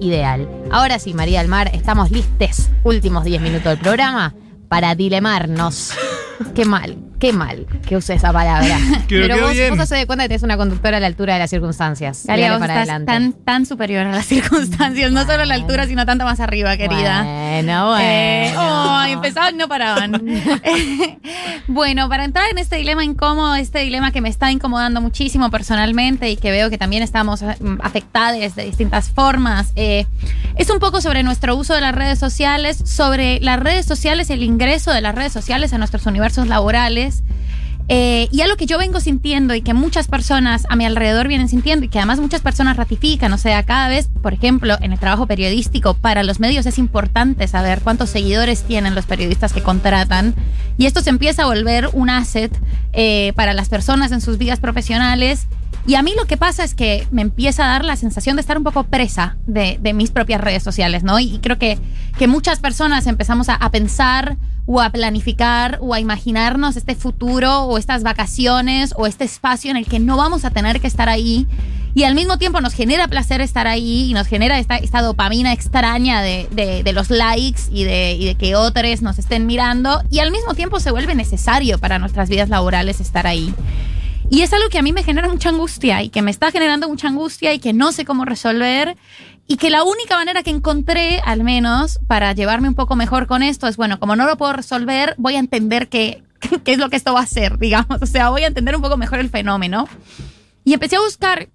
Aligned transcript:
ideal. 0.00 0.48
Ahora 0.70 0.98
sí, 0.98 1.14
María 1.14 1.40
del 1.40 1.48
Mar, 1.48 1.70
estamos 1.74 2.10
listes, 2.10 2.70
últimos 2.84 3.24
10 3.24 3.42
minutos 3.42 3.64
del 3.64 3.78
programa, 3.78 4.34
para 4.68 4.94
dilemarnos. 4.94 5.92
Qué 6.54 6.64
mal, 6.64 6.96
qué 7.20 7.32
mal 7.32 7.66
que 7.86 7.96
use 7.96 8.14
esa 8.14 8.32
palabra. 8.32 8.76
Pero 9.08 9.38
vos, 9.40 9.52
bien. 9.52 9.76
vos 9.76 9.88
te 9.88 10.06
cuenta 10.06 10.24
que 10.24 10.28
tenés 10.28 10.42
una 10.42 10.56
conductora 10.56 10.96
a 10.96 11.00
la 11.00 11.06
altura 11.06 11.34
de 11.34 11.38
las 11.40 11.50
circunstancias. 11.50 12.24
Galia, 12.26 12.46
Dale 12.46 12.58
vos 12.58 12.60
para 12.66 12.82
estás 12.82 12.96
adelante. 12.96 13.12
tan, 13.12 13.44
tan 13.44 13.66
superior 13.66 14.06
a 14.06 14.10
las 14.10 14.26
circunstancias, 14.26 15.12
no 15.12 15.24
solo 15.24 15.42
a 15.42 15.46
la 15.46 15.54
altura, 15.54 15.86
sino 15.86 16.04
tanto 16.06 16.24
más 16.24 16.40
arriba, 16.40 16.76
querida. 16.76 17.22
Bueno, 17.22 17.43
bueno. 17.62 17.98
Eh, 18.00 18.54
oh, 18.56 19.04
empezaban 19.06 19.56
no 19.56 19.68
paraban. 19.68 20.12
bueno, 21.66 22.08
para 22.08 22.24
entrar 22.24 22.50
en 22.50 22.58
este 22.58 22.76
dilema 22.76 23.04
incómodo, 23.04 23.54
este 23.54 23.80
dilema 23.80 24.10
que 24.10 24.20
me 24.20 24.28
está 24.28 24.50
incomodando 24.50 25.00
muchísimo 25.00 25.50
personalmente 25.50 26.30
y 26.30 26.36
que 26.36 26.50
veo 26.50 26.70
que 26.70 26.78
también 26.78 27.02
estamos 27.02 27.42
eh, 27.42 27.56
afectados 27.82 28.54
de 28.54 28.64
distintas 28.64 29.10
formas, 29.10 29.72
eh, 29.76 30.06
es 30.56 30.70
un 30.70 30.78
poco 30.78 31.00
sobre 31.00 31.22
nuestro 31.22 31.56
uso 31.56 31.74
de 31.74 31.80
las 31.80 31.94
redes 31.94 32.18
sociales, 32.18 32.78
sobre 32.84 33.40
las 33.40 33.60
redes 33.60 33.86
sociales, 33.86 34.30
el 34.30 34.42
ingreso 34.42 34.92
de 34.92 35.00
las 35.00 35.14
redes 35.14 35.32
sociales 35.32 35.72
a 35.72 35.78
nuestros 35.78 36.06
universos 36.06 36.46
laborales. 36.46 37.22
Eh, 37.88 38.28
y 38.30 38.40
algo 38.40 38.56
que 38.56 38.64
yo 38.64 38.78
vengo 38.78 38.98
sintiendo 38.98 39.54
y 39.54 39.60
que 39.60 39.74
muchas 39.74 40.08
personas 40.08 40.64
a 40.70 40.76
mi 40.76 40.86
alrededor 40.86 41.28
vienen 41.28 41.50
sintiendo 41.50 41.84
y 41.84 41.88
que 41.88 41.98
además 41.98 42.18
muchas 42.18 42.40
personas 42.40 42.78
ratifican, 42.78 43.32
o 43.34 43.38
sea, 43.38 43.62
cada 43.64 43.88
vez, 43.88 44.08
por 44.22 44.32
ejemplo, 44.32 44.76
en 44.80 44.92
el 44.92 44.98
trabajo 44.98 45.26
periodístico, 45.26 45.92
para 45.92 46.22
los 46.22 46.40
medios 46.40 46.64
es 46.64 46.78
importante 46.78 47.46
saber 47.46 47.80
cuántos 47.82 48.08
seguidores 48.08 48.62
tienen 48.62 48.94
los 48.94 49.04
periodistas 49.04 49.52
que 49.52 49.62
contratan 49.62 50.34
y 50.78 50.86
esto 50.86 51.02
se 51.02 51.10
empieza 51.10 51.42
a 51.42 51.46
volver 51.46 51.90
un 51.92 52.08
asset 52.08 52.56
eh, 52.94 53.32
para 53.36 53.52
las 53.52 53.68
personas 53.68 54.12
en 54.12 54.22
sus 54.22 54.38
vidas 54.38 54.60
profesionales. 54.60 55.46
Y 55.86 55.96
a 55.96 56.02
mí 56.02 56.12
lo 56.16 56.24
que 56.26 56.36
pasa 56.38 56.64
es 56.64 56.74
que 56.74 57.06
me 57.10 57.20
empieza 57.22 57.64
a 57.64 57.68
dar 57.68 57.84
la 57.84 57.96
sensación 57.96 58.36
de 58.36 58.40
estar 58.40 58.56
un 58.56 58.64
poco 58.64 58.84
presa 58.84 59.36
de, 59.46 59.78
mis 59.94 60.10
propias 60.10 60.40
redes 60.40 60.62
sociales, 60.62 61.02
¿no? 61.02 61.18
Y, 61.20 61.34
y 61.34 61.38
creo 61.40 61.58
que, 61.58 61.78
que 62.18 62.26
muchas 62.26 62.58
personas 62.58 63.06
empezamos 63.06 63.48
a, 63.50 63.58
pensar 63.70 64.38
o 64.66 64.80
a 64.80 64.88
planificar 64.88 65.78
o 65.82 65.92
a 65.92 66.00
imaginarnos 66.00 66.76
este 66.76 66.94
futuro 66.94 67.64
o 67.64 67.76
estas 67.76 68.02
vacaciones 68.02 68.94
o 68.96 69.06
este 69.06 69.24
espacio 69.24 69.70
en 69.70 69.76
el 69.76 69.86
que 69.86 69.98
no 69.98 70.16
vamos 70.16 70.46
a 70.46 70.50
tener 70.50 70.80
que 70.80 70.86
estar 70.86 71.10
ahí. 71.10 71.46
Y 71.94 72.04
al 72.04 72.14
mismo 72.14 72.38
tiempo 72.38 72.60
nos 72.62 72.72
genera 72.72 73.06
placer 73.06 73.40
estar 73.42 73.66
ahí 73.68 74.10
y 74.10 74.14
nos 74.14 74.26
genera 74.26 74.58
esta, 74.58 75.02
dopamina 75.02 75.52
extraña 75.52 76.22
de, 76.22 76.48
de- 76.50 76.82
de 76.82 76.92
los 76.94 77.10
likes 77.10 77.60
y 77.70 77.84
de, 77.84 78.14
y 78.14 78.24
de 78.24 78.34
que 78.36 78.56
otros 78.56 79.02
nos 79.02 79.18
estén 79.18 79.44
mirando. 79.46 80.02
Y 80.10 80.20
al 80.20 80.30
mismo 80.30 80.54
tiempo 80.54 80.80
se 80.80 80.90
vuelve 80.90 81.14
necesario 81.14 81.78
para 81.78 81.98
nuestras 81.98 82.30
vidas 82.30 82.48
laborales 82.48 83.00
estar 83.00 83.26
ahí. 83.26 83.54
Y 84.30 84.42
es 84.42 84.52
algo 84.52 84.68
que 84.68 84.78
a 84.78 84.82
mí 84.82 84.92
me 84.92 85.02
genera 85.04 85.28
mucha 85.28 85.50
angustia 85.50 86.02
y 86.02 86.08
que 86.08 86.22
me 86.22 86.30
está 86.30 86.50
generando 86.50 86.88
mucha 86.88 87.08
angustia 87.08 87.52
y 87.54 87.58
que 87.58 87.72
no 87.72 87.92
sé 87.92 88.04
cómo 88.04 88.24
resolver. 88.24 88.96
Y 89.46 89.56
que 89.58 89.68
la 89.70 89.84
única 89.84 90.16
manera 90.16 90.42
que 90.42 90.50
encontré, 90.50 91.20
al 91.24 91.44
menos, 91.44 92.00
para 92.06 92.32
llevarme 92.32 92.68
un 92.68 92.74
poco 92.74 92.96
mejor 92.96 93.26
con 93.26 93.42
esto 93.42 93.68
es, 93.68 93.76
bueno, 93.76 94.00
como 94.00 94.16
no 94.16 94.26
lo 94.26 94.36
puedo 94.38 94.54
resolver, 94.54 95.14
voy 95.18 95.36
a 95.36 95.38
entender 95.38 95.88
qué, 95.88 96.22
qué 96.64 96.72
es 96.72 96.78
lo 96.78 96.88
que 96.90 96.96
esto 96.96 97.12
va 97.12 97.20
a 97.20 97.24
hacer, 97.24 97.58
digamos. 97.58 98.00
O 98.00 98.06
sea, 98.06 98.30
voy 98.30 98.42
a 98.42 98.46
entender 98.46 98.74
un 98.74 98.82
poco 98.82 98.96
mejor 98.96 99.18
el 99.18 99.28
fenómeno. 99.28 99.86
Y 100.64 100.72
empecé 100.72 100.96
a 100.96 101.00
buscar 101.00 101.50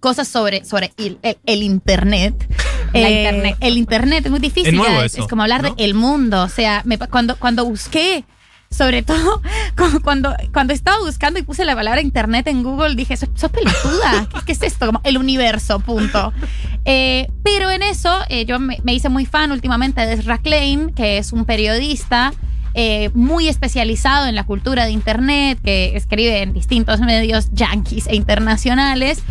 cosas 0.00 0.26
sobre, 0.26 0.64
sobre 0.64 0.92
el, 0.96 1.18
el- 1.22 1.36
el 1.44 1.62
Internet. 1.62 2.48
La 2.94 3.00
Eh, 3.08 3.18
Internet. 3.24 3.56
El 3.60 3.76
Internet 3.76 4.24
es 4.24 4.30
muy 4.30 4.40
difícil. 4.40 4.68
Es 4.68 4.74
nuevo 4.74 4.94
ya, 5.00 5.04
es, 5.04 5.12
eso, 5.12 5.22
es 5.22 5.28
como 5.28 5.42
hablar 5.42 5.62
¿no? 5.62 5.74
del 5.74 5.92
mundo. 5.94 6.42
O 6.42 6.48
sea, 6.48 6.80
me- 6.86 6.98
cuando, 6.98 7.36
cuando 7.36 7.64
busqué, 7.66 8.24
sobre 8.72 9.02
todo 9.02 9.40
cu- 9.76 10.00
cuando, 10.02 10.34
cuando 10.52 10.72
estaba 10.72 10.98
buscando 11.00 11.38
y 11.38 11.42
puse 11.42 11.64
la 11.64 11.74
palabra 11.74 12.00
Internet 12.00 12.46
en 12.48 12.62
Google, 12.62 12.94
dije, 12.94 13.16
sos, 13.16 13.28
sos 13.34 13.50
pelotuda. 13.50 14.26
¿Qué, 14.34 14.40
qué 14.46 14.52
es 14.52 14.62
esto? 14.62 14.86
Como 14.86 15.00
el 15.04 15.18
universo, 15.18 15.78
punto. 15.80 16.32
Eh, 16.84 17.28
pero 17.44 17.70
en 17.70 17.82
eso, 17.82 18.12
eh, 18.28 18.44
yo 18.44 18.58
me, 18.58 18.78
hice 18.86 19.08
muy 19.08 19.26
fan 19.26 19.52
últimamente 19.52 20.04
de 20.04 20.14
Ezra 20.14 20.38
Klein, 20.38 20.92
que 20.92 21.18
es 21.18 21.32
un 21.32 21.44
periodista 21.44 22.32
eh, 22.74 23.10
muy 23.14 23.48
especializado 23.48 24.26
en 24.26 24.34
la 24.34 24.44
cultura 24.44 24.84
de 24.84 24.90
Internet, 24.90 25.58
que 25.62 25.94
escribe 25.96 26.42
en 26.42 26.52
distintos 26.52 27.00
medios 27.00 27.50
yanquis 27.52 28.06
e 28.08 28.16
internacionales. 28.16 29.22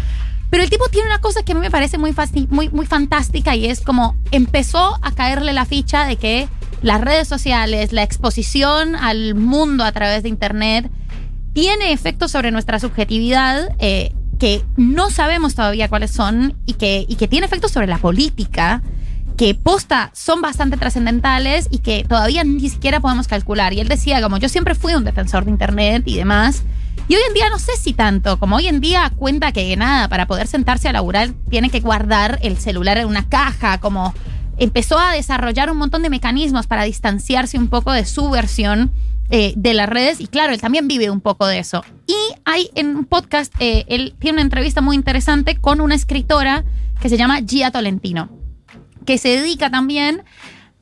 Pero 0.49 0.63
el 0.63 0.69
tipo 0.69 0.85
tiene 0.89 1.07
una 1.07 1.19
cosa 1.21 1.43
que 1.43 1.53
a 1.53 1.55
mí 1.55 1.61
me 1.61 1.71
parece 1.71 1.97
muy, 1.97 2.13
muy, 2.49 2.69
muy 2.69 2.85
fantástica 2.85 3.55
y 3.55 3.65
es 3.67 3.79
como 3.81 4.15
empezó 4.31 4.97
a 5.01 5.11
caerle 5.11 5.53
la 5.53 5.63
ficha 5.65 6.05
de 6.05 6.17
que 6.17 6.49
las 6.81 7.01
redes 7.01 7.27
sociales, 7.27 7.93
la 7.93 8.03
exposición 8.03 8.95
al 8.95 9.35
mundo 9.35 9.83
a 9.83 9.91
través 9.91 10.23
de 10.23 10.29
Internet, 10.29 10.89
tiene 11.53 11.91
efectos 11.91 12.31
sobre 12.31 12.51
nuestra 12.51 12.79
subjetividad 12.79 13.75
eh, 13.79 14.13
que 14.39 14.63
no 14.77 15.09
sabemos 15.11 15.53
todavía 15.53 15.89
cuáles 15.89 16.11
son 16.11 16.55
y 16.65 16.73
que, 16.73 17.05
y 17.07 17.15
que 17.15 17.27
tiene 17.27 17.45
efectos 17.45 17.71
sobre 17.71 17.87
la 17.87 17.97
política 17.97 18.81
que 19.37 19.55
posta 19.55 20.11
son 20.13 20.41
bastante 20.41 20.77
trascendentales 20.77 21.67
y 21.71 21.79
que 21.79 22.03
todavía 22.03 22.43
ni 22.43 22.69
siquiera 22.69 22.99
podemos 22.99 23.27
calcular. 23.27 23.73
Y 23.73 23.79
él 23.79 23.87
decía, 23.87 24.21
como 24.21 24.37
yo 24.37 24.49
siempre 24.49 24.75
fui 24.75 24.93
un 24.93 25.03
defensor 25.03 25.45
de 25.45 25.51
Internet 25.51 26.03
y 26.05 26.15
demás, 26.15 26.63
y 27.07 27.15
hoy 27.15 27.21
en 27.27 27.33
día 27.33 27.49
no 27.49 27.59
sé 27.59 27.71
si 27.79 27.93
tanto, 27.93 28.39
como 28.39 28.57
hoy 28.57 28.67
en 28.67 28.79
día 28.79 29.11
cuenta 29.15 29.51
que 29.51 29.75
nada, 29.75 30.07
para 30.07 30.27
poder 30.27 30.47
sentarse 30.47 30.89
a 30.89 30.93
laburar 30.93 31.31
tiene 31.49 31.69
que 31.69 31.79
guardar 31.79 32.39
el 32.41 32.57
celular 32.57 32.97
en 32.97 33.07
una 33.07 33.27
caja, 33.27 33.79
como 33.79 34.13
empezó 34.61 34.99
a 34.99 35.11
desarrollar 35.11 35.71
un 35.71 35.77
montón 35.77 36.03
de 36.03 36.11
mecanismos 36.11 36.67
para 36.67 36.83
distanciarse 36.83 37.57
un 37.57 37.67
poco 37.67 37.91
de 37.91 38.05
su 38.05 38.29
versión 38.29 38.91
eh, 39.31 39.53
de 39.55 39.73
las 39.73 39.89
redes 39.89 40.19
y 40.19 40.27
claro, 40.27 40.53
él 40.53 40.61
también 40.61 40.87
vive 40.87 41.09
un 41.09 41.19
poco 41.19 41.47
de 41.47 41.57
eso. 41.57 41.83
Y 42.05 42.15
hay 42.45 42.69
en 42.75 42.95
un 42.95 43.05
podcast, 43.05 43.51
eh, 43.59 43.85
él 43.87 44.13
tiene 44.19 44.35
una 44.35 44.43
entrevista 44.43 44.81
muy 44.81 44.95
interesante 44.95 45.55
con 45.55 45.81
una 45.81 45.95
escritora 45.95 46.63
que 47.01 47.09
se 47.09 47.17
llama 47.17 47.39
Gia 47.41 47.71
Tolentino, 47.71 48.29
que 49.03 49.17
se 49.17 49.29
dedica 49.29 49.71
también 49.71 50.23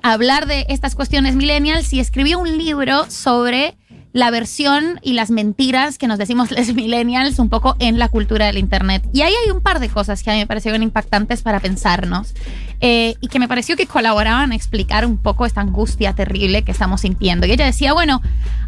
a 0.01 0.11
hablar 0.11 0.45
de 0.45 0.65
estas 0.67 0.95
cuestiones 0.95 1.35
millennials 1.35 1.93
y 1.93 2.01
escribió 2.01 2.37
un 2.37 2.57
libro 2.57 3.09
sobre 3.09 3.77
la 4.11 4.31
versión 4.31 4.99
y 5.03 5.13
las 5.13 5.29
mentiras 5.29 5.97
que 5.97 6.07
nos 6.07 6.17
decimos 6.17 6.51
los 6.57 6.73
millennials 6.73 7.39
un 7.39 7.49
poco 7.49 7.75
en 7.79 7.99
la 7.99 8.09
cultura 8.09 8.45
del 8.47 8.57
Internet. 8.57 9.07
Y 9.13 9.21
ahí 9.21 9.33
hay 9.45 9.51
un 9.51 9.61
par 9.61 9.79
de 9.79 9.89
cosas 9.89 10.23
que 10.23 10.31
a 10.31 10.33
mí 10.33 10.39
me 10.39 10.47
parecieron 10.47 10.83
impactantes 10.83 11.41
para 11.41 11.59
pensarnos 11.59 12.33
eh, 12.81 13.15
y 13.21 13.27
que 13.27 13.39
me 13.39 13.47
pareció 13.47 13.75
que 13.75 13.85
colaboraban 13.85 14.51
a 14.51 14.55
explicar 14.55 15.05
un 15.05 15.17
poco 15.17 15.45
esta 15.45 15.61
angustia 15.61 16.13
terrible 16.13 16.63
que 16.63 16.71
estamos 16.71 17.01
sintiendo. 17.01 17.45
Y 17.45 17.51
ella 17.51 17.65
decía, 17.65 17.93
bueno, 17.93 18.21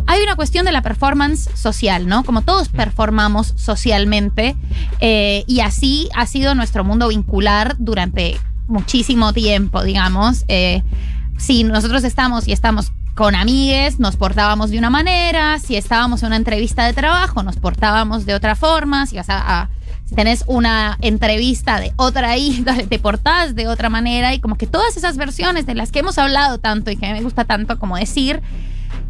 hay 0.08 0.22
una 0.22 0.36
cuestión 0.36 0.66
de 0.66 0.72
la 0.72 0.82
performance 0.82 1.50
social, 1.56 2.08
¿no? 2.08 2.24
Como 2.24 2.42
todos 2.42 2.70
performamos 2.70 3.54
socialmente 3.56 4.56
eh, 5.00 5.44
y 5.48 5.62
así 5.62 6.10
ha 6.16 6.26
sido 6.26 6.56
nuestro 6.56 6.84
mundo 6.84 7.08
vincular 7.08 7.76
durante 7.80 8.38
muchísimo 8.68 9.34
tiempo, 9.34 9.84
digamos. 9.84 10.46
Eh, 10.48 10.84
si 11.38 11.64
nosotros 11.64 12.04
estamos 12.04 12.48
y 12.48 12.52
estamos 12.52 12.92
con 13.16 13.36
amigues, 13.36 14.00
nos 14.00 14.16
portábamos 14.16 14.70
de 14.70 14.78
una 14.78 14.90
manera, 14.90 15.60
si 15.60 15.76
estábamos 15.76 16.22
en 16.24 16.28
una 16.28 16.38
entrevista 16.38 16.86
de 16.86 16.94
trabajo, 16.94 17.44
nos 17.44 17.58
portábamos 17.58 18.26
de 18.26 18.34
otra 18.34 18.56
forma, 18.56 19.06
si 19.06 19.18
vas 19.18 19.30
a, 19.30 19.62
a- 19.62 19.70
si 20.06 20.16
tenés 20.16 20.44
una 20.48 20.98
entrevista 21.02 21.80
de 21.80 21.94
otra 21.98 22.38
índole, 22.38 22.88
te 22.88 23.00
portás 23.00 23.56
de 23.56 23.68
otra 23.68 23.90
manera 23.90 24.34
y 24.34 24.40
como 24.40 24.56
que 24.58 24.68
todas 24.68 24.98
esas 24.98 25.18
versiones 25.18 25.66
de 25.66 25.76
las 25.76 25.92
que 25.92 26.00
hemos 26.00 26.18
hablado 26.18 26.58
tanto 26.58 26.92
y 26.92 26.98
que 26.98 27.12
me 27.14 27.22
gusta 27.22 27.46
tanto 27.46 27.78
como 27.80 27.98
decir, 27.98 28.42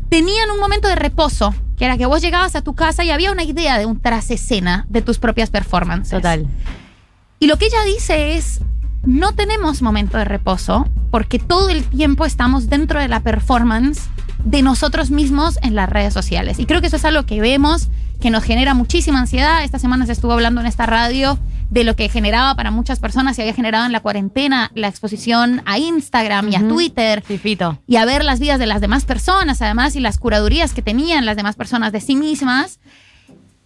tenían 0.09 0.49
un 0.51 0.59
momento 0.59 0.87
de 0.87 0.95
reposo, 0.95 1.53
que 1.77 1.85
era 1.85 1.97
que 1.97 2.05
vos 2.05 2.21
llegabas 2.21 2.55
a 2.55 2.61
tu 2.61 2.73
casa 2.75 3.03
y 3.03 3.11
había 3.11 3.31
una 3.31 3.43
idea 3.43 3.77
de 3.79 3.85
un 3.85 3.99
tras 3.99 4.29
escena 4.31 4.85
de 4.89 5.01
tus 5.01 5.19
propias 5.19 5.49
performances. 5.49 6.11
Total. 6.11 6.45
Y 7.39 7.47
lo 7.47 7.57
que 7.57 7.65
ella 7.67 7.83
dice 7.85 8.35
es, 8.35 8.59
no 9.03 9.33
tenemos 9.33 9.81
momento 9.81 10.17
de 10.17 10.25
reposo 10.25 10.87
porque 11.09 11.39
todo 11.39 11.69
el 11.69 11.83
tiempo 11.83 12.25
estamos 12.25 12.69
dentro 12.69 12.99
de 12.99 13.07
la 13.07 13.21
performance 13.21 14.09
de 14.43 14.61
nosotros 14.61 15.11
mismos 15.11 15.59
en 15.61 15.75
las 15.75 15.89
redes 15.89 16.13
sociales. 16.13 16.59
Y 16.59 16.65
creo 16.65 16.81
que 16.81 16.87
eso 16.87 16.95
es 16.95 17.05
algo 17.05 17.25
que 17.25 17.41
vemos, 17.41 17.89
que 18.19 18.29
nos 18.29 18.43
genera 18.43 18.73
muchísima 18.73 19.19
ansiedad. 19.19 19.63
Esta 19.63 19.79
semana 19.79 20.05
se 20.05 20.11
estuvo 20.13 20.31
hablando 20.31 20.61
en 20.61 20.67
esta 20.67 20.85
radio 20.85 21.37
de 21.69 21.83
lo 21.83 21.95
que 21.95 22.09
generaba 22.09 22.53
para 22.55 22.69
muchas 22.69 22.99
personas 22.99 23.37
y 23.37 23.41
había 23.41 23.53
generado 23.53 23.85
en 23.85 23.91
la 23.91 24.01
cuarentena 24.01 24.71
la 24.75 24.87
exposición 24.87 25.61
a 25.65 25.77
Instagram 25.77 26.49
y 26.49 26.55
a. 26.55 26.67
Twitter 26.67 27.23
y 27.87 27.95
a 27.95 28.05
ver 28.05 28.23
las 28.23 28.39
vidas 28.39 28.59
de 28.59 28.67
las 28.67 28.81
demás 28.81 29.05
personas, 29.05 29.61
además, 29.61 29.95
y 29.95 29.99
las 29.99 30.17
curadurías 30.17 30.73
que 30.73 30.81
tenían 30.81 31.25
las 31.25 31.37
demás 31.37 31.55
personas 31.55 31.91
de 31.91 32.01
sí 32.01 32.15
mismas. 32.15 32.79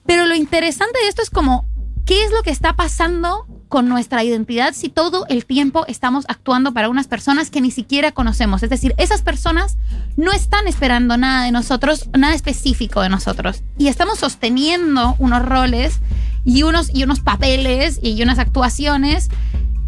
Pero 0.06 0.26
lo 0.28 0.36
interesante 0.36 1.00
de 1.02 1.08
esto 1.08 1.24
es 1.24 1.30
como, 1.32 1.68
¿qué 2.06 2.24
es 2.24 2.32
lo 2.32 2.44
que 2.44 2.52
está 2.52 2.76
pasando 2.76 3.48
con 3.70 3.90
nuestra 3.90 4.24
identidad 4.24 4.74
si 4.74 4.90
todo 4.90 5.26
el 5.28 5.46
tiempo 5.46 5.86
estamos 5.88 6.26
actuando 6.28 6.74
para 6.74 6.90
unas 6.90 7.08
personas 7.08 7.50
que 7.50 7.62
ni 7.62 7.72
siquiera 7.72 8.12
conocemos? 8.12 8.64
Es 8.64 8.70
decir, 8.70 8.94
esas 8.98 9.22
personas 9.22 9.78
no 10.18 10.32
están 10.32 10.68
esperando 10.68 11.18
nada 11.18 11.46
de 11.46 11.52
nosotros, 11.52 12.10
nada 12.18 12.34
específico 12.34 13.02
de 13.02 13.10
nosotros. 13.10 13.64
Y 13.78 13.88
estamos 13.88 14.20
sosteniendo 14.20 15.16
unos 15.20 15.44
roles 15.44 16.00
y 16.44 16.64
unos, 16.64 16.94
y 16.94 17.04
unos 17.04 17.20
papeles 17.20 18.00
y 18.02 18.22
unas 18.22 18.40
actuaciones 18.40 19.30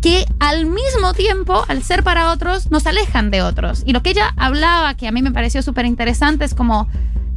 que 0.01 0.25
al 0.39 0.65
mismo 0.65 1.13
tiempo, 1.13 1.63
al 1.68 1.83
ser 1.83 2.03
para 2.03 2.31
otros, 2.31 2.71
nos 2.71 2.85
alejan 2.85 3.31
de 3.31 3.41
otros. 3.41 3.83
Y 3.85 3.94
lo 3.94 4.03
que 4.03 4.12
ella 4.12 4.33
hablaba, 4.38 4.94
que 4.95 5.07
a 5.07 5.12
mí 5.12 5.21
me 5.21 5.31
pareció 5.31 5.62
súper 5.62 5.85
interesante, 5.85 6.45
es 6.45 6.53
como 6.53 6.88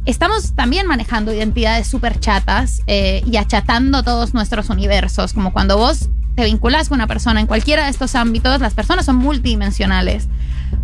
estamos 0.05 0.53
también 0.53 0.87
manejando 0.87 1.33
identidades 1.33 1.87
súper 1.87 2.19
chatas 2.19 2.81
eh, 2.87 3.23
y 3.25 3.37
achatando 3.37 4.03
todos 4.03 4.33
nuestros 4.33 4.69
universos. 4.69 5.33
Como 5.33 5.53
cuando 5.53 5.77
vos 5.77 6.09
te 6.35 6.45
vinculas 6.45 6.89
con 6.89 6.95
una 6.97 7.07
persona 7.07 7.39
en 7.41 7.47
cualquiera 7.47 7.85
de 7.85 7.89
estos 7.91 8.15
ámbitos, 8.15 8.61
las 8.61 8.73
personas 8.73 9.05
son 9.05 9.17
multidimensionales. 9.17 10.27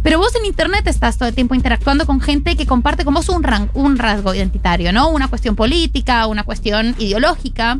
Pero 0.04 0.20
vos 0.20 0.36
en 0.36 0.46
internet 0.46 0.86
estás 0.88 1.18
todo 1.18 1.30
el 1.30 1.36
tiempo 1.36 1.56
interactuando 1.56 2.06
con 2.06 2.20
gente 2.20 2.56
que 2.58 2.66
comparte 2.66 3.06
con 3.06 3.14
vos 3.14 3.30
un, 3.30 3.44
ran- 3.44 3.70
un 3.74 3.98
rasgo 3.98 4.34
identitario, 4.34 4.92
¿no? 4.92 5.10
Una 5.10 5.28
cuestión 5.30 5.56
política, 5.56 6.28
una 6.28 6.44
cuestión 6.44 6.96
ideológica. 7.00 7.80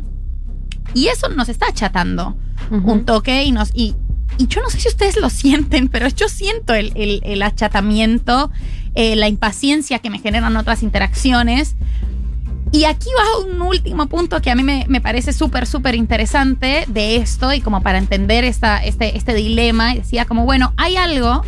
Y 0.94 1.08
eso 1.08 1.28
nos 1.28 1.48
está 1.50 1.66
achatando 1.68 2.36
un 2.70 3.04
toque 3.04 3.44
y 3.44 3.52
nos. 3.52 3.70
Y, 3.74 3.94
y 4.38 4.46
yo 4.46 4.62
no 4.62 4.70
sé 4.70 4.80
si 4.80 4.88
ustedes 4.88 5.18
lo 5.20 5.28
sienten, 5.28 5.88
pero 5.88 6.08
yo 6.08 6.28
siento 6.28 6.72
el, 6.74 6.92
el- 6.94 7.20
el 7.24 7.42
achatamiento, 7.42 8.50
eh, 8.94 9.14
la 9.14 9.28
impaciencia 9.28 9.98
que 9.98 10.08
me 10.10 10.18
generan 10.18 10.56
otras 10.56 10.82
interacciones. 10.82 11.76
Y 12.70 12.84
aquí 12.84 13.08
va 13.18 13.46
un 13.46 13.62
último 13.62 14.06
punto 14.06 14.40
que 14.42 14.50
a 14.50 14.54
mí 14.54 14.62
me, 14.62 14.84
me 14.88 15.00
parece 15.00 15.32
súper, 15.32 15.66
súper 15.66 15.94
interesante 15.94 16.84
de 16.88 17.16
esto 17.16 17.52
y 17.52 17.60
como 17.60 17.82
para 17.82 17.98
entender 17.98 18.44
esta, 18.44 18.84
este, 18.84 19.16
este 19.16 19.34
dilema. 19.34 19.94
Decía 19.94 20.26
como, 20.26 20.44
bueno, 20.44 20.74
hay 20.76 20.96
algo 20.96 21.42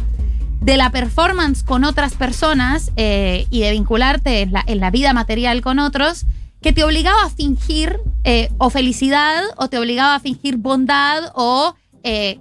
de 0.61 0.77
la 0.77 0.91
performance 0.91 1.63
con 1.63 1.85
otras 1.85 2.15
personas 2.15 2.93
eh, 2.97 3.47
y 3.51 3.61
de 3.61 3.71
vincularte 3.73 4.43
en 4.43 4.53
la, 4.53 4.65
en 4.67 4.81
la 4.81 4.91
vida 4.91 5.13
material 5.13 5.63
con 5.63 5.79
otros 5.79 6.27
que 6.61 6.73
te 6.73 6.85
obligaba 6.85 7.25
a 7.25 7.31
fingir 7.31 7.99
eh, 8.25 8.51
o 8.59 8.69
felicidad 8.69 9.43
o 9.57 9.69
te 9.69 9.79
obligaba 9.79 10.15
a 10.15 10.21
fingir 10.21 10.59
bondad 10.59 11.33
o 11.35 11.75
eh, 12.03 12.39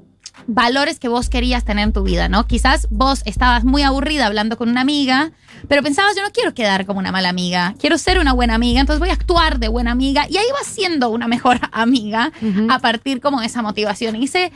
valores 0.47 0.99
que 0.99 1.07
vos 1.07 1.29
querías 1.29 1.63
tener 1.63 1.85
en 1.85 1.93
tu 1.93 2.03
vida, 2.03 2.27
¿no? 2.27 2.45
Quizás 2.45 2.87
vos 2.89 3.21
estabas 3.25 3.63
muy 3.63 3.83
aburrida 3.83 4.25
hablando 4.25 4.57
con 4.57 4.69
una 4.69 4.81
amiga, 4.81 5.31
pero 5.67 5.83
pensabas, 5.83 6.15
yo 6.15 6.23
no 6.23 6.31
quiero 6.31 6.53
quedar 6.53 6.85
como 6.85 7.00
una 7.00 7.11
mala 7.11 7.29
amiga, 7.29 7.75
quiero 7.79 7.97
ser 7.97 8.19
una 8.19 8.33
buena 8.33 8.56
amiga, 8.56 8.79
entonces 8.79 9.00
voy 9.00 9.09
a 9.09 9.13
actuar 9.13 9.59
de 9.59 9.67
buena 9.67 9.91
amiga 9.91 10.25
y 10.29 10.38
ahí 10.38 10.45
vas 10.53 10.67
siendo 10.67 11.09
una 11.09 11.27
mejor 11.27 11.59
amiga 11.71 12.31
a 12.69 12.79
partir 12.79 13.21
como 13.21 13.39
de 13.39 13.47
esa 13.47 13.61
motivación. 13.61 14.15
Y 14.15 14.21
dice, 14.21 14.51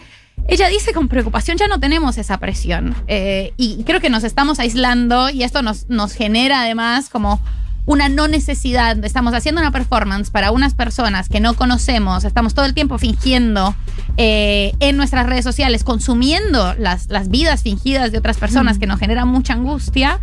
ella 0.48 0.68
dice 0.68 0.94
con 0.94 1.08
preocupación, 1.08 1.58
ya 1.58 1.68
no 1.68 1.80
tenemos 1.80 2.18
esa 2.18 2.38
presión. 2.38 2.96
Eh, 3.08 3.54
y 3.58 3.84
creo 3.84 4.00
que 4.00 4.10
nos 4.10 4.24
estamos 4.24 4.60
aislando 4.60 5.30
y 5.30 5.44
esto 5.44 5.62
nos, 5.62 5.90
nos 5.90 6.14
genera 6.14 6.62
además 6.62 7.10
como 7.10 7.40
una 7.86 8.08
no 8.10 8.28
necesidad. 8.28 9.04
Estamos 9.04 9.34
haciendo 9.34 9.60
una 9.62 9.72
performance 9.72 10.30
para 10.32 10.52
unas 10.52 10.74
personas 10.74 11.28
que 11.28 11.40
no 11.40 11.54
conocemos, 11.56 12.24
estamos 12.24 12.54
todo 12.54 12.66
el 12.66 12.74
tiempo 12.74 12.98
fingiendo 12.98 13.76
eh, 14.18 14.74
en 14.80 14.96
nuestras 14.96 15.26
redes 15.26 15.44
sociales, 15.44 15.84
consumiendo 15.84 16.76
las, 16.76 17.10
las 17.10 17.28
vidas 17.30 17.64
fingidas 17.64 18.12
de 18.12 18.18
otras 18.20 18.38
personas 18.38 18.78
Mm. 18.78 18.80
que 18.80 18.88
nos 18.88 19.00
generan 19.00 19.28
mucha 19.28 19.54
angustia. 19.54 20.20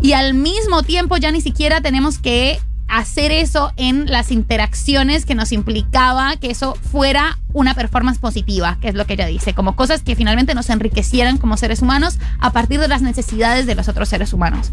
Y 0.00 0.12
al 0.12 0.34
mismo 0.34 0.82
tiempo 0.82 1.16
ya 1.16 1.30
ni 1.30 1.40
siquiera 1.40 1.80
tenemos 1.80 2.18
que 2.18 2.60
hacer 2.88 3.32
eso 3.32 3.72
en 3.76 4.06
las 4.10 4.30
interacciones 4.30 5.26
que 5.26 5.34
nos 5.34 5.52
implicaba 5.52 6.36
que 6.36 6.50
eso 6.50 6.74
fuera 6.74 7.38
una 7.52 7.74
performance 7.74 8.18
positiva, 8.18 8.78
que 8.80 8.88
es 8.88 8.94
lo 8.94 9.04
que 9.06 9.12
ella 9.12 9.26
dice, 9.26 9.54
como 9.54 9.76
cosas 9.76 10.02
que 10.02 10.16
finalmente 10.16 10.54
nos 10.54 10.70
enriquecieran 10.70 11.36
como 11.36 11.58
seres 11.58 11.82
humanos 11.82 12.18
a 12.40 12.50
partir 12.52 12.80
de 12.80 12.88
las 12.88 13.02
necesidades 13.02 13.66
de 13.66 13.74
los 13.74 13.88
otros 13.88 14.08
seres 14.08 14.32
humanos. 14.32 14.72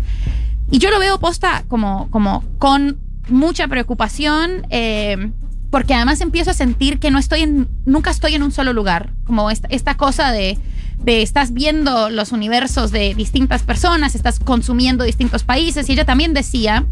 Y 0.71 0.79
yo 0.79 0.89
lo 0.89 0.99
veo 0.99 1.19
posta 1.19 1.65
como, 1.67 2.09
como 2.09 2.43
con 2.57 2.99
mucha 3.27 3.67
preocupación, 3.67 4.65
eh, 4.69 5.31
porque 5.71 5.93
además 5.93 6.21
empiezo 6.21 6.51
a 6.51 6.53
sentir 6.53 6.99
que 6.99 7.11
no 7.11 7.19
estoy 7.19 7.41
en, 7.41 7.67
nunca 7.85 8.11
estoy 8.11 8.35
en 8.35 8.43
un 8.43 8.51
solo 8.51 8.73
lugar, 8.73 9.11
como 9.25 9.49
esta, 9.51 9.67
esta 9.69 9.95
cosa 9.95 10.31
de, 10.31 10.57
de 11.03 11.21
estás 11.21 11.53
viendo 11.53 12.09
los 12.09 12.31
universos 12.31 12.91
de 12.91 13.13
distintas 13.15 13.63
personas, 13.63 14.15
estás 14.15 14.39
consumiendo 14.39 15.03
distintos 15.03 15.43
países, 15.43 15.89
y 15.89 15.93
ella 15.93 16.05
también 16.05 16.33
decía, 16.33 16.85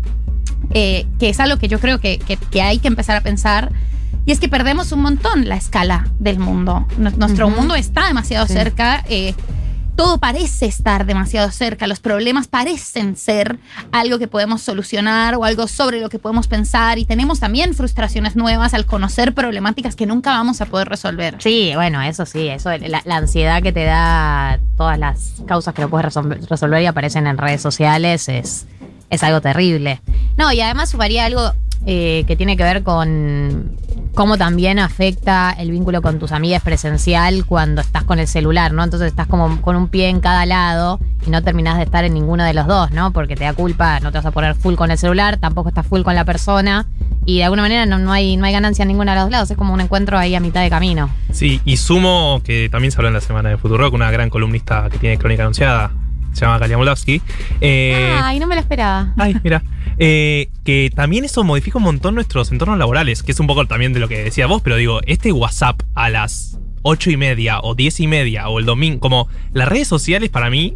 eh, 0.73 1.05
que 1.19 1.29
es 1.29 1.39
algo 1.39 1.57
que 1.57 1.67
yo 1.67 1.79
creo 1.79 1.99
que, 1.99 2.17
que- 2.19 2.37
que 2.37 2.61
hay 2.61 2.79
que 2.79 2.87
empezar 2.87 3.15
a 3.15 3.21
pensar, 3.21 3.71
y 4.25 4.31
es 4.31 4.39
que 4.39 4.47
perdemos 4.47 4.91
un 4.93 5.01
montón 5.01 5.49
la 5.49 5.55
escala 5.57 6.07
del 6.19 6.39
mundo. 6.39 6.87
Nuestro 6.97 7.49
mundo 7.49 7.75
está 7.75 8.07
demasiado 8.07 8.47
Sí. 8.47 8.53
cerca. 8.53 9.03
eh, 9.09 9.33
todo 9.95 10.17
parece 10.17 10.65
estar 10.65 11.05
demasiado 11.05 11.49
cerca, 11.51 11.87
los 11.87 11.99
problemas 11.99 12.47
parecen 12.47 13.15
ser 13.15 13.59
algo 13.91 14.19
que 14.19 14.27
podemos 14.27 14.61
solucionar 14.61 15.35
o 15.35 15.43
algo 15.43 15.67
sobre 15.67 15.99
lo 15.99 16.09
que 16.09 16.19
podemos 16.19 16.47
pensar 16.47 16.97
y 16.97 17.05
tenemos 17.05 17.39
también 17.39 17.73
frustraciones 17.73 18.35
nuevas 18.35 18.73
al 18.73 18.85
conocer 18.85 19.33
problemáticas 19.33 19.95
que 19.95 20.05
nunca 20.05 20.31
vamos 20.31 20.61
a 20.61 20.65
poder 20.65 20.89
resolver. 20.89 21.35
Sí, 21.39 21.71
bueno, 21.75 22.01
eso 22.01 22.25
sí, 22.25 22.47
eso, 22.47 22.69
la, 22.77 23.01
ansiedad 23.15 23.61
que 23.61 23.71
te 23.71 23.83
da 23.85 24.59
todas 24.75 24.97
las 24.97 25.33
causas 25.47 25.73
que 25.73 25.81
no 25.83 25.89
puedes 25.89 26.13
resol- 26.13 26.47
resolver 26.47 26.81
y 26.81 26.85
aparecen 26.87 27.27
en 27.27 27.37
redes 27.37 27.61
sociales 27.61 28.27
es, 28.29 28.65
es 29.09 29.23
algo 29.23 29.41
terrible. 29.41 30.01
No, 30.37 30.51
y 30.51 30.61
además 30.61 30.89
sumaría 30.89 31.25
algo 31.25 31.53
eh, 31.85 32.23
que 32.27 32.35
tiene 32.35 32.57
que 32.57 32.63
ver 32.63 32.81
con 32.83 33.77
cómo 34.13 34.37
también 34.37 34.79
afecta 34.79 35.51
el 35.57 35.71
vínculo 35.71 36.01
con 36.01 36.19
tus 36.19 36.31
amigas 36.31 36.61
presencial 36.61 37.45
cuando 37.45 37.81
estás 37.81 38.03
con 38.03 38.19
el 38.19 38.27
celular, 38.27 38.71
¿no? 38.73 38.83
Entonces 38.83 39.07
estás 39.07 39.27
como 39.27 39.61
con 39.61 39.75
un 39.75 39.87
pie 39.87 40.09
en 40.09 40.19
cada 40.19 40.45
lado 40.45 40.99
y 41.25 41.29
no 41.29 41.41
terminás 41.41 41.77
de 41.77 41.83
estar 41.83 42.03
en 42.03 42.13
ninguno 42.13 42.43
de 42.43 42.53
los 42.53 42.67
dos, 42.67 42.91
¿no? 42.91 43.11
Porque 43.11 43.35
te 43.35 43.43
da 43.43 43.53
culpa, 43.53 43.99
no 43.99 44.11
te 44.11 44.19
vas 44.19 44.25
a 44.25 44.31
poner 44.31 44.55
full 44.55 44.75
con 44.75 44.91
el 44.91 44.97
celular, 44.97 45.37
tampoco 45.37 45.69
estás 45.69 45.87
full 45.87 46.01
con 46.01 46.15
la 46.15 46.25
persona 46.25 46.85
y 47.25 47.37
de 47.37 47.45
alguna 47.45 47.63
manera 47.63 47.85
no, 47.85 47.97
no 47.97 48.11
hay, 48.11 48.37
no 48.37 48.45
hay 48.45 48.53
ganancia 48.53 48.83
en 48.83 48.89
ninguno 48.89 49.11
de 49.11 49.19
los 49.19 49.31
lados, 49.31 49.49
es 49.49 49.57
como 49.57 49.73
un 49.73 49.81
encuentro 49.81 50.17
ahí 50.17 50.35
a 50.35 50.39
mitad 50.39 50.61
de 50.61 50.69
camino. 50.69 51.09
Sí, 51.31 51.61
y 51.65 51.77
sumo 51.77 52.41
que 52.43 52.69
también 52.69 52.91
se 52.91 52.97
habló 52.97 53.07
en 53.07 53.15
la 53.15 53.21
semana 53.21 53.49
de 53.49 53.57
Futurock, 53.57 53.93
una 53.93 54.11
gran 54.11 54.29
columnista 54.29 54.89
que 54.91 54.99
tiene 54.99 55.17
crónica 55.17 55.43
anunciada, 55.43 55.91
se 56.33 56.41
llama 56.41 56.59
Kalia 56.59 56.77
Moldavsky. 56.77 57.21
Eh, 57.61 58.19
Ay, 58.21 58.39
no 58.39 58.47
me 58.47 58.55
lo 58.55 58.61
esperaba. 58.61 59.13
Ay, 59.17 59.35
mira. 59.43 59.63
Eh, 59.99 60.49
que 60.63 60.91
también 60.93 61.25
eso 61.25 61.43
modifica 61.43 61.77
un 61.77 61.83
montón 61.83 62.15
nuestros 62.15 62.51
entornos 62.51 62.77
laborales, 62.77 63.23
que 63.23 63.31
es 63.31 63.39
un 63.39 63.47
poco 63.47 63.65
también 63.67 63.93
de 63.93 63.99
lo 63.99 64.07
que 64.07 64.23
decía 64.23 64.47
vos, 64.47 64.61
pero 64.61 64.75
digo, 64.77 65.01
este 65.05 65.31
WhatsApp 65.31 65.81
a 65.93 66.09
las 66.09 66.57
ocho 66.81 67.09
y 67.11 67.17
media 67.17 67.59
o 67.61 67.75
diez 67.75 67.99
y 67.99 68.07
media 68.07 68.49
o 68.49 68.59
el 68.59 68.65
domingo, 68.65 68.99
como 68.99 69.27
las 69.53 69.67
redes 69.67 69.87
sociales 69.87 70.29
para 70.29 70.49
mí 70.49 70.75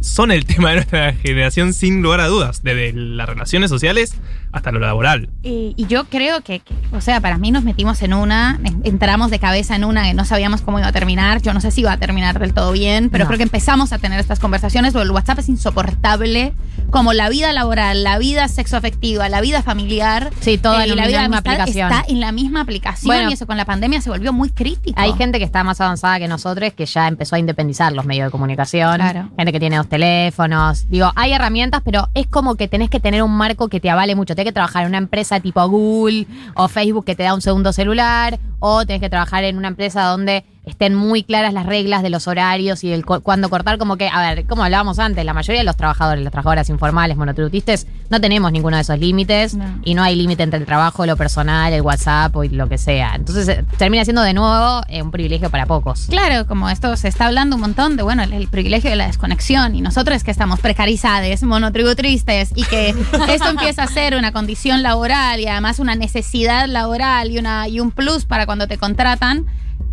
son 0.00 0.30
el 0.30 0.44
tema 0.46 0.70
de 0.70 0.76
nuestra 0.76 1.12
generación 1.14 1.72
sin 1.72 2.02
lugar 2.02 2.20
a 2.20 2.26
dudas, 2.28 2.62
desde 2.62 2.92
las 2.92 3.28
relaciones 3.28 3.70
sociales 3.70 4.14
hasta 4.52 4.72
lo 4.72 4.78
laboral. 4.80 5.28
Y, 5.42 5.74
y 5.76 5.86
yo 5.86 6.04
creo 6.04 6.40
que, 6.40 6.60
que, 6.60 6.74
o 6.92 7.00
sea, 7.00 7.20
para 7.20 7.36
mí 7.36 7.50
nos 7.50 7.62
metimos 7.64 8.00
en 8.02 8.14
una, 8.14 8.58
en- 8.64 8.80
entramos 8.84 9.30
de 9.30 9.38
cabeza 9.38 9.76
en 9.76 9.84
una 9.84 10.04
que 10.04 10.14
no 10.14 10.24
sabíamos 10.24 10.62
cómo 10.62 10.78
iba 10.78 10.88
a 10.88 10.92
terminar. 10.92 11.42
Yo 11.42 11.52
no 11.52 11.60
sé 11.60 11.70
si 11.70 11.82
iba 11.82 11.92
a 11.92 11.98
terminar 11.98 12.38
del 12.38 12.54
todo 12.54 12.72
bien, 12.72 13.10
pero 13.10 13.24
No. 13.24 13.28
creo 13.28 13.36
que 13.38 13.42
empezamos 13.44 13.92
a 13.92 13.98
tener 13.98 14.18
estas 14.18 14.38
conversaciones. 14.38 14.92
porque 14.94 15.04
El 15.04 15.10
WhatsApp 15.10 15.40
es 15.40 15.48
insoportable, 15.50 16.54
como 16.90 17.12
la 17.12 17.28
vida 17.28 17.52
laboral, 17.52 18.02
la 18.02 18.18
vida 18.18 18.48
sexoafectiva, 18.48 19.28
la 19.28 19.40
vida 19.40 19.62
familiar. 19.62 20.30
Sí, 20.40 20.58
todo 20.58 20.80
eh, 20.80 20.84
en 20.84 20.96
la 20.96 21.06
vida 21.06 21.20
misma 21.22 21.38
aplicación. 21.38 21.92
Está 21.92 22.04
en 22.08 22.20
la 22.20 22.32
misma 22.32 22.60
aplicación 22.60 23.06
Bueno. 23.06 23.30
y 23.30 23.34
eso 23.34 23.46
con 23.46 23.56
la 23.56 23.64
pandemia 23.64 24.00
se 24.00 24.10
volvió 24.10 24.32
muy 24.32 24.50
crítico. 24.50 24.98
Hay 25.00 25.12
gente 25.14 25.38
que 25.38 25.44
está 25.44 25.64
más 25.64 25.80
avanzada 25.80 26.18
que 26.18 26.28
nosotros 26.28 26.72
que 26.74 26.86
ya 26.86 27.08
empezó 27.08 27.36
a 27.36 27.38
independizar 27.38 27.92
los 27.92 28.04
medios 28.04 28.26
de 28.26 28.30
comunicación. 28.30 28.96
Claro. 28.96 29.30
Gente 29.36 29.52
que 29.52 29.60
tiene 29.60 29.76
dos 29.76 29.88
teléfonos. 29.88 30.88
Digo, 30.88 31.12
hay 31.16 31.32
herramientas, 31.32 31.82
pero 31.84 32.08
es 32.14 32.26
como 32.26 32.56
que 32.56 32.68
tenés 32.68 32.90
que 32.90 33.00
tener 33.00 33.22
un 33.22 33.36
marco 33.36 33.68
que 33.68 33.80
te 33.80 33.90
avale 33.90 34.14
mucho. 34.14 34.34
Tenés 34.34 34.48
que 34.50 34.54
trabajar 34.54 34.82
en 34.82 34.88
una 34.88 34.98
empresa 34.98 35.40
tipo 35.40 35.66
Google 35.68 36.26
o 36.54 36.68
Facebook 36.68 37.04
que 37.04 37.14
te 37.14 37.22
da 37.22 37.34
un 37.34 37.42
segundo 37.42 37.72
celular. 37.72 38.38
O 38.58 38.86
tenés 38.86 39.00
que 39.00 39.10
trabajar 39.10 39.44
en 39.44 39.58
una 39.58 39.68
empresa 39.68 40.04
donde 40.04 40.44
estén 40.66 40.94
muy 40.94 41.22
claras 41.22 41.52
las 41.54 41.64
reglas 41.64 42.02
de 42.02 42.10
los 42.10 42.26
horarios 42.28 42.84
y 42.84 42.92
el 42.92 43.04
cu- 43.06 43.20
cuándo 43.22 43.48
cortar. 43.48 43.78
Como 43.78 43.96
que, 43.96 44.08
a 44.08 44.20
ver, 44.34 44.46
como 44.46 44.64
hablábamos 44.64 44.98
antes, 44.98 45.24
la 45.24 45.32
mayoría 45.32 45.60
de 45.60 45.64
los 45.64 45.76
trabajadores, 45.76 46.22
las 46.22 46.32
trabajadoras 46.32 46.68
informales, 46.68 47.16
monotributistas, 47.16 47.86
no 48.10 48.20
tenemos 48.20 48.50
ninguno 48.52 48.76
de 48.76 48.82
esos 48.82 48.98
límites. 48.98 49.54
No. 49.54 49.64
Y 49.84 49.94
no 49.94 50.02
hay 50.02 50.16
límite 50.16 50.42
entre 50.42 50.58
el 50.60 50.66
trabajo, 50.66 51.06
lo 51.06 51.16
personal, 51.16 51.72
el 51.72 51.82
WhatsApp 51.82 52.34
o 52.36 52.44
lo 52.44 52.68
que 52.68 52.78
sea. 52.78 53.14
Entonces 53.14 53.48
eh, 53.48 53.64
termina 53.78 54.04
siendo 54.04 54.22
de 54.22 54.34
nuevo 54.34 54.82
eh, 54.88 55.02
un 55.02 55.10
privilegio 55.10 55.50
para 55.50 55.66
pocos. 55.66 56.06
Claro, 56.10 56.46
como 56.46 56.68
esto 56.68 56.96
se 56.96 57.08
está 57.08 57.26
hablando 57.26 57.56
un 57.56 57.62
montón 57.62 57.96
de, 57.96 58.02
bueno, 58.02 58.22
el, 58.24 58.32
el 58.32 58.48
privilegio 58.48 58.90
de 58.90 58.96
la 58.96 59.06
desconexión 59.06 59.74
y 59.76 59.80
nosotros 59.80 60.24
que 60.24 60.30
estamos 60.30 60.60
precarizados, 60.60 61.42
monotributristes 61.44 62.50
y 62.56 62.64
que 62.64 62.90
esto 63.28 63.48
empieza 63.48 63.84
a 63.84 63.86
ser 63.86 64.16
una 64.16 64.32
condición 64.32 64.82
laboral 64.82 65.40
y 65.40 65.46
además 65.46 65.78
una 65.78 65.94
necesidad 65.94 66.66
laboral 66.66 67.30
y, 67.30 67.38
una, 67.38 67.68
y 67.68 67.80
un 67.80 67.90
plus 67.92 68.24
para 68.24 68.46
cuando 68.46 68.66
te 68.66 68.78
contratan, 68.78 69.46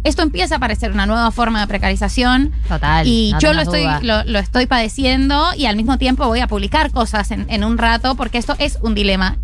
esto 0.03 0.21
empieza 0.21 0.55
a 0.55 0.59
parecer 0.59 0.91
una 0.91 1.05
nueva 1.05 1.31
forma 1.31 1.61
de 1.61 1.67
precarización 1.67 2.51
Total. 2.67 3.07
y 3.07 3.31
no 3.33 3.39
yo 3.39 3.53
lo 3.53 3.61
estoy, 3.61 3.85
lo 4.01 4.39
estoy 4.39 4.65
padeciendo 4.65 5.45
y 5.57 5.65
al 5.65 5.75
mismo 5.75 5.97
tiempo 5.97 6.27
voy 6.27 6.39
a 6.39 6.47
publicar 6.47 6.91
cosas 6.91 7.31
en, 7.31 7.45
en 7.49 7.63
un 7.63 7.77
rato 7.77 8.15
porque 8.15 8.37
esto 8.37 8.55
es 8.59 8.79
un 8.81 8.95
dilema 8.95 9.37